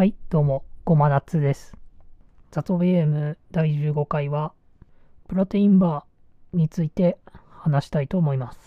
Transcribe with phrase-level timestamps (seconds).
[0.00, 1.76] はい、どうも、ごまなつです。
[2.50, 4.54] 雑 BM 第15回は、
[5.28, 7.18] プロテインバーについて
[7.50, 8.58] 話したいと思います。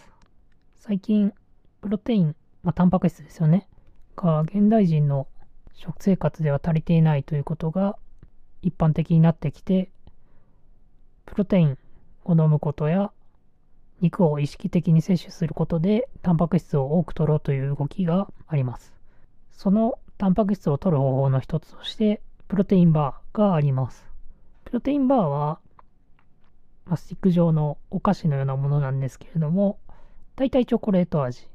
[0.75, 1.33] 最近、
[1.81, 3.67] プロテイン、まあ、タンパク質ですよね、
[4.15, 5.25] が現代人の
[5.73, 7.97] 食生活では足りていないということが
[8.61, 9.89] 一般的になってきて、
[11.25, 11.79] プロテイン
[12.25, 13.11] を飲むことや、
[14.01, 18.93] 肉を意識的に摂取することで、タンパク質を多く取ろうという動きがあります。
[19.51, 24.05] そのタンパク質を取る方法の一つとして、プロテインバーがあります。
[24.63, 25.59] プロテインバーは、
[26.85, 29.79] まあスティック状のお菓子のようなものなんですけれども、
[30.37, 31.49] 大体チョコレート味、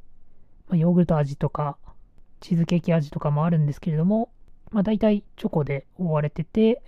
[0.69, 1.79] まあ、ヨーグルト味とか、
[2.41, 4.29] チーズケーキ味とかもあるんですけれども、
[4.71, 6.83] まあ、大体チョコで覆われてて、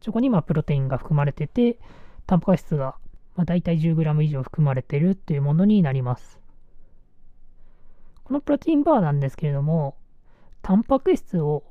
[0.00, 1.78] チョコにまあプロテインが含まれてて、
[2.26, 2.96] タンパク質が
[3.34, 6.40] まあ大体 10g 以上含まれてるというものになります。
[8.24, 9.96] このプロテインバーなんですけれども、
[10.66, 11.62] タンパク質を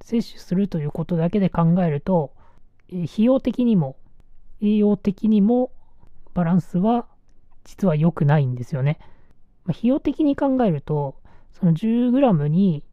[0.00, 2.32] 摂取するということだけで考えると、
[2.88, 3.96] えー費用的にも
[4.60, 5.72] 栄養的にも
[6.32, 7.08] バランスは
[7.64, 9.00] 実は良くないんですよね。
[9.64, 11.16] まあ費用的に考えると、
[11.50, 12.84] その 10g に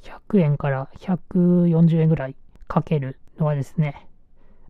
[0.00, 2.36] 100円から140円ぐらい
[2.66, 4.08] かけるのはですね、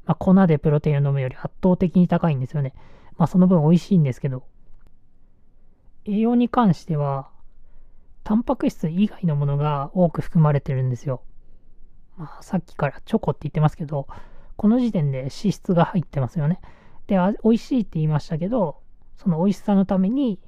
[0.06, 2.74] まあ、粉でプロテインを飲むより圧倒的に高いんですよね。
[3.16, 4.42] まあその分美味しいんですけど、
[6.04, 7.30] 栄養に関しては、
[8.24, 11.22] タンパク質以外のものが多く含まれてるんですよ。
[12.16, 14.06] まあさっきからチョコって言ってますけど、
[14.56, 16.60] この時点で脂質が入ってますよね。
[17.06, 18.80] で、美味しいって言いましたけど、
[19.16, 20.38] その美味しさのために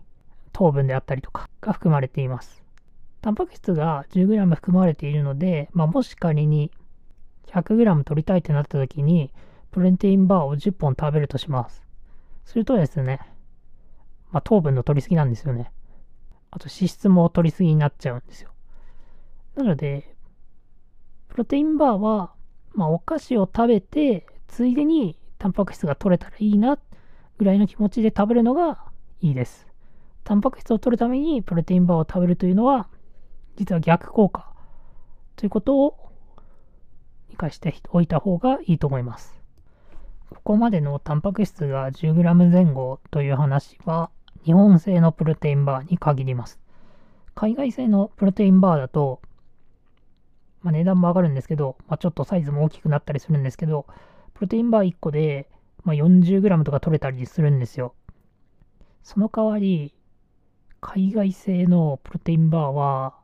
[0.53, 2.63] 糖分であったりとかが含まれています。
[3.21, 6.71] タンパク質が 10g 含まれているので、まあ、もし仮に
[7.47, 9.33] 100g 取りたいってなった時に、
[9.71, 11.83] プロテインバーを10本食べるとします。
[12.45, 13.21] するとですね、
[14.31, 15.71] まあ、糖分の取りすぎなんですよね。
[16.53, 18.51] あと脂質も取りすぎになっちゃうんですよ。
[19.57, 20.15] なので、
[21.29, 22.33] プロテインバーは、
[22.75, 26.79] まあ、お菓子を食べて、ついでにタンパク質が取れたらいいな、
[27.39, 28.85] ぐらいの気持ちで食べるのが
[29.21, 29.67] いいです。
[30.25, 32.89] タンパク質を取るためにプロテインバーを食べるというのは、
[33.57, 34.53] 実は逆効果
[35.37, 36.11] ということを
[37.31, 39.43] 理解しておいた方がいいと思います。
[40.29, 44.11] ここまでのタンパク質が 10g 前後という話は
[44.45, 46.59] 日本製のプロテインバーに限ります。
[47.35, 49.21] 海外製のプロテインバーだと、
[50.63, 53.87] まあ、値段も上がるんですけど、まあ、ちょっとサイズも大きくなったりするんですけど、
[54.35, 55.49] プロテインバー1個で、
[55.85, 57.95] まあ、40g とか取れたりするんですよ。
[59.03, 59.95] その代わり、
[60.81, 63.15] 海外製のプロテインバーは、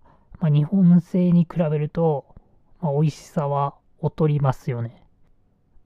[0.41, 2.27] まあ、日本製に比べると、
[2.81, 5.03] まあ、美味しさは劣りますよね。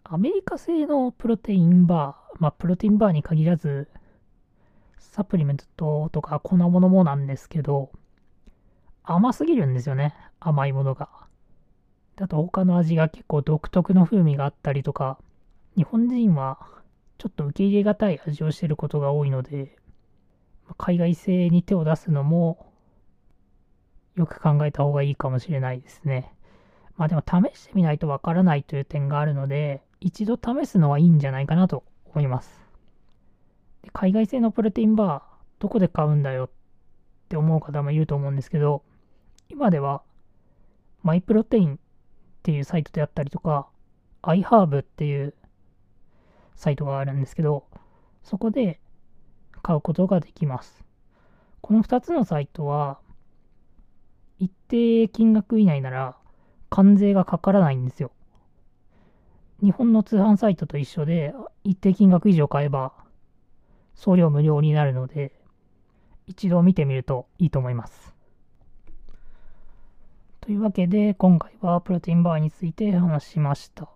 [0.04, 3.88] アメリカ製のプロテインバー、まあ、プロテインバーに限らず、
[5.10, 7.90] サプリメントとか粉物もなんですけど、
[9.04, 10.14] 甘すぎるんですよね。
[10.40, 11.08] 甘いものが。
[12.20, 15.18] あと他の味が結構独特の風味があったりとか、
[15.76, 16.58] 日本人は
[17.18, 19.76] ちょっと受け入れがたい味をしてることが多いので、
[20.78, 22.72] 海外製に手を出すのも
[24.14, 26.32] よく考えた方がいいかもしれないですね。
[26.96, 32.62] まあでも試してみないとわからないという点があるので、一度試すのはいいんじゃないかなと思います。
[33.82, 36.50] で海外製のプロテインバー、どこで買うんだよっ
[37.28, 38.82] て思う方もいると思うんですけど、
[39.48, 40.02] 今では
[41.02, 41.78] マイプロテインっ
[42.42, 43.68] ていうサイトであったりとか、
[44.22, 45.34] iHerb っていう
[46.54, 47.66] サイトがあるんですけど、
[48.22, 48.80] そこで
[49.62, 50.84] 買うことができます。
[51.60, 52.98] この2つのサイトは、
[54.38, 56.16] 一定金額以内なら
[56.70, 58.10] 関税がかからないんですよ。
[59.62, 62.92] 日本の通販サイトと一緒で、一定金額以上買えば
[63.94, 65.32] 送料無料になるので、
[66.26, 68.14] 一度見てみるといいと思います。
[70.40, 73.88] というわけで、今回はプロテインバーについて話しました。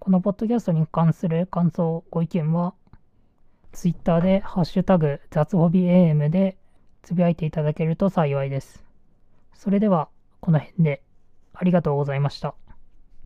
[0.00, 2.74] このポッドキャストに関する感想、ご意見は、
[3.72, 6.56] ツイッターでハッシュタグ雑ホビ AM で
[7.02, 8.84] つぶやいていただけると幸いです。
[9.54, 10.08] それでは、
[10.40, 11.02] この辺で
[11.52, 12.54] ありがとうございました。